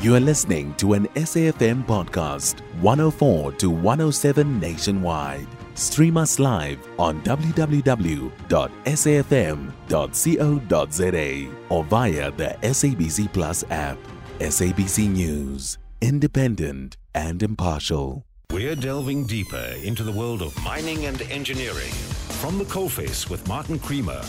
[0.00, 5.46] You are listening to an SAFM podcast, 104 to 107 nationwide.
[5.74, 7.76] Stream us live on www.safm.co.za
[11.68, 13.98] or via the SABC Plus app.
[14.38, 18.24] SABC News, independent and impartial.
[18.50, 21.92] We're delving deeper into the world of mining and engineering.
[22.40, 24.22] From the coalface with Martin Creamer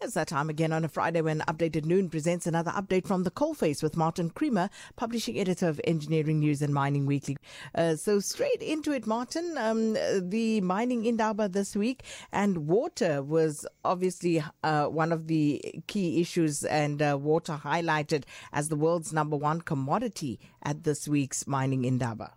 [0.00, 3.30] it's that time again on a Friday when Updated Noon presents another update from the
[3.30, 7.36] coalface with Martin Creamer, publishing editor of Engineering News and Mining Weekly.
[7.74, 9.56] Uh, so straight into it, Martin.
[9.58, 16.20] Um, the mining Indaba this week and water was obviously uh, one of the key
[16.20, 21.84] issues, and uh, water highlighted as the world's number one commodity at this week's mining
[21.84, 22.34] Indaba.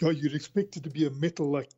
[0.00, 1.70] Yeah, you'd expect it to be a metal like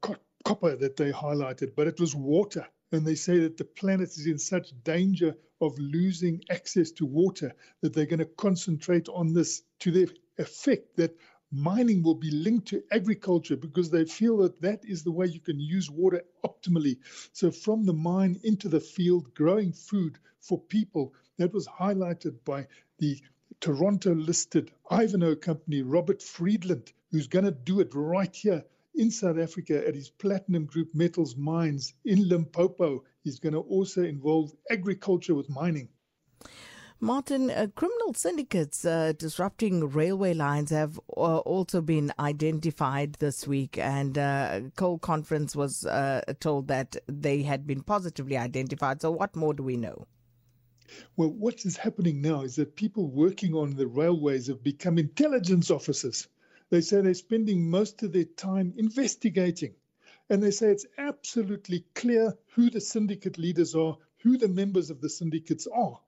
[0.45, 4.27] copper that they highlighted, but it was water and they say that the planet is
[4.27, 9.63] in such danger of losing access to water that they're going to concentrate on this
[9.79, 11.17] to the effect that
[11.53, 15.41] mining will be linked to agriculture because they feel that that is the way you
[15.41, 16.97] can use water optimally.
[17.33, 22.67] So, from the mine into the field, growing food for people, that was highlighted by
[22.99, 23.21] the
[23.61, 28.65] Toronto listed Ivanhoe company, Robert Friedland, who's going to do it right here
[29.01, 33.03] in South Africa at his Platinum Group Metals mines in Limpopo.
[33.25, 35.89] He's going to also involve agriculture with mining.
[37.03, 43.79] Martin, uh, criminal syndicates uh, disrupting railway lines have uh, also been identified this week,
[43.79, 49.01] and uh, Coal Conference was uh, told that they had been positively identified.
[49.01, 50.07] So, what more do we know?
[51.17, 55.71] Well, what is happening now is that people working on the railways have become intelligence
[55.71, 56.29] officers.
[56.71, 59.75] They say they're spending most of their time investigating.
[60.29, 65.01] And they say it's absolutely clear who the syndicate leaders are, who the members of
[65.01, 66.01] the syndicates are.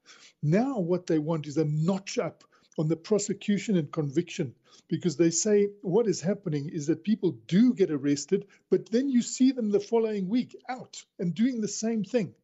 [0.43, 2.45] Now, what they want is a notch up
[2.79, 4.55] on the prosecution and conviction
[4.89, 9.23] because they say what is happening is that people do get arrested, but then you
[9.23, 12.35] see them the following week out and doing the same thing.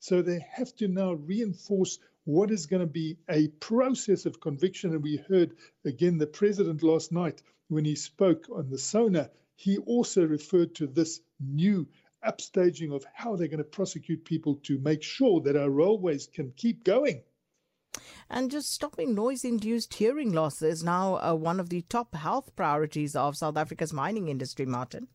[0.00, 4.92] So they have to now reinforce what is going to be a process of conviction.
[4.92, 5.56] And we heard
[5.86, 10.86] again the president last night when he spoke on the SONA, he also referred to
[10.86, 11.88] this new
[12.22, 16.52] upstaging of how they're going to prosecute people to make sure that our railways can
[16.54, 17.22] keep going.
[18.28, 22.54] And just stopping noise induced hearing loss is now uh, one of the top health
[22.54, 25.08] priorities of South Africa's mining industry, Martin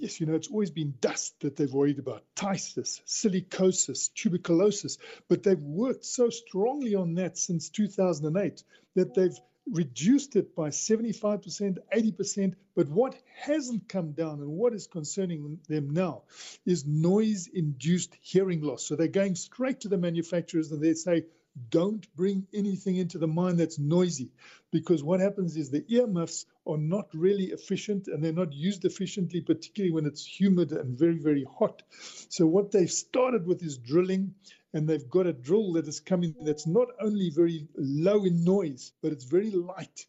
[0.00, 5.42] yes, you know, it's always been dust that they've worried about, phthisis, silicosis, tuberculosis, but
[5.42, 8.64] they've worked so strongly on that since 2008
[8.96, 9.38] that they've
[9.70, 12.54] reduced it by 75%, 80%.
[12.74, 16.22] But what hasn't come down and what is concerning them now
[16.66, 18.84] is noise induced hearing loss.
[18.84, 21.24] So they're going straight to the manufacturers and they say,
[21.68, 24.30] don't bring anything into the mine that's noisy
[24.70, 29.40] because what happens is the earmuffs are not really efficient and they're not used efficiently,
[29.40, 31.82] particularly when it's humid and very, very hot.
[32.28, 34.34] So, what they've started with is drilling,
[34.72, 38.92] and they've got a drill that is coming that's not only very low in noise,
[39.02, 40.06] but it's very light.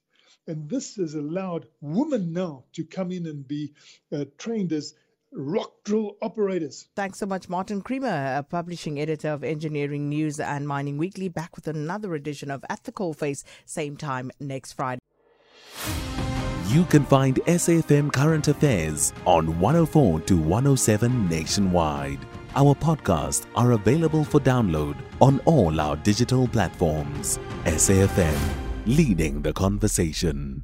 [0.47, 3.73] And this has allowed women now to come in and be
[4.11, 4.93] uh, trained as
[5.33, 6.87] rock drill operators.
[6.95, 11.55] Thanks so much, Martin Creamer, a publishing editor of Engineering News and Mining Weekly, back
[11.55, 15.01] with another edition of At the Coalface, same time next Friday.
[16.67, 22.19] You can find SAFM Current Affairs on 104 to 107 nationwide.
[22.55, 27.39] Our podcasts are available for download on all our digital platforms.
[27.65, 28.39] SAFM,
[28.85, 30.63] leading the conversation.